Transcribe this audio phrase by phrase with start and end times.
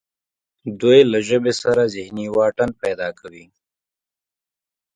[0.81, 3.45] دوی له ژبې سره ذهني واټن پیدا کوي